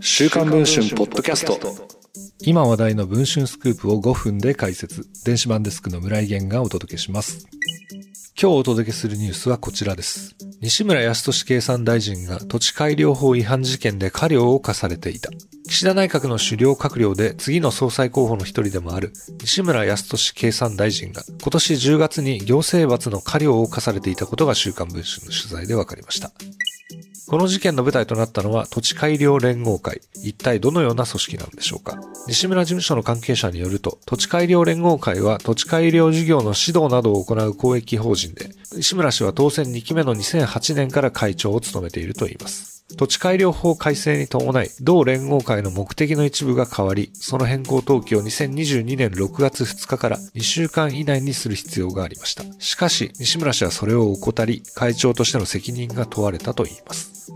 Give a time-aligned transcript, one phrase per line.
[0.00, 1.58] 週刊文春ポッドキャスト。
[2.40, 5.06] 今話題の文春スクープを5分で解説。
[5.24, 7.46] 電子版デスクの村井源がお届けします。
[8.40, 10.34] 今日お届けするニュースはこちらです。
[10.60, 15.30] 西村康稔経産大臣が土地改良法違反事件で過料を課されていた。
[15.68, 26.32] 岸田内閣の主要閣僚で次の総裁候補の一人でもある西村康稔経産大臣が今年10月に行政罰の過料を課されていたことが週刊文春の取材で分かりました。
[27.32, 30.02] この事件の舞台となったのは土地改良連合会。
[30.16, 42.71] 一体どのような組織なんでしょうか西村事務所の関係者によると、土地改良連合会は土地改良事業の指導などを行う公益法人で、西村氏は当選2期目の2008年から会長を務めているといいます。
[42.96, 52.44] 土地改良法改正に伴い、同連合会の目的の一部が変わり、その変更登記を2022年6月2日から2週間以内にする必要がありました。
[52.58, 57.32] しかし、西村氏はそれを怠り、会長としての責任が問われたといいます。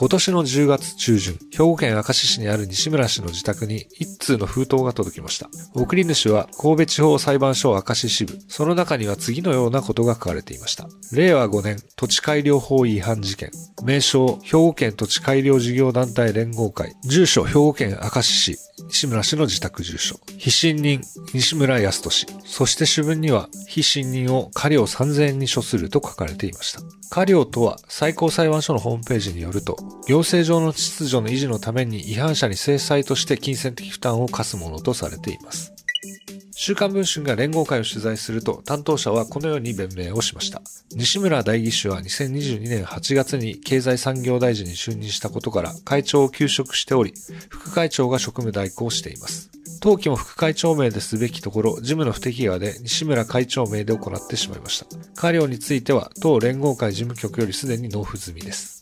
[0.00, 5.50] 今年の10月中旬、兵庫県明石市にある西村氏の自宅に一通の封筒が届きました。
[5.74, 8.38] 送り主は神戸地方裁判所明石支部。
[8.48, 10.88] その中には次のようなことが書かれていました。
[11.12, 13.50] 令和5年土地改良法違反事件。
[13.84, 16.94] 名称、兵庫県土地改良事業団体連合会。
[17.04, 18.58] 住所、兵庫県明石市。
[18.88, 20.18] 西村氏の自宅住所。
[20.38, 21.02] 非信任、
[21.34, 22.26] 西村康俊。
[22.44, 26.80] そして主文には、非信任を過料3000円に処すると書かれていました。
[27.10, 29.76] 過料とは、最高裁判所のホームページによると、
[30.06, 35.72] 行政上の秩序の維持のために違反者に制裁として金銭的負担を課すものとされています。
[36.62, 40.60] 週刊文春が連合会を取材すると、担当者はこのように弁明をしました。
[40.94, 47.14] 西村代議士は2022年8月に経済産業大臣に就任したことから会長を休職しており、
[47.48, 49.50] 副会長が職務代行しています。
[49.80, 54.86] 当期も副会長名ですべきところ、事務の不適合で西村会長名で行ってしまいました。
[55.14, 58.79] 過料については、当連合会事務局よりすでに納付済みです。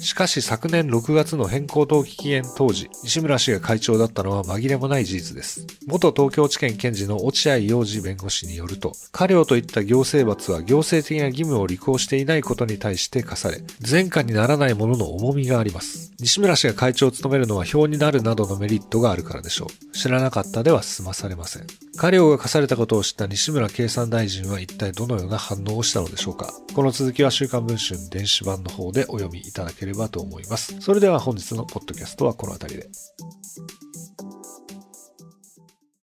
[0.00, 5.66] しかし昨年6月の変更登記期限当時、西村氏が会長だったのは紛れもない事実です。
[5.86, 16.12] 元東京地検検事の落合洋二弁護士によると、過料といった行政罰は行政的な義務を履行していないことに対して課され、前科にならないものの重みがあります。
[16.20, 19.96] 西村氏が会長を務めるのは表になるなどのメリットがあるからでしょう。
[19.96, 21.66] 知らなかったでは済まされません。
[21.98, 30.80] 過料が課されたことを知った西村経産大臣は一体どのような反応をしたのでしょうかこの続きは週刊文春電子版の方でお読みいただければばと思います。
[30.80, 32.88] それでは本日のポッドキャストはこの辺りで。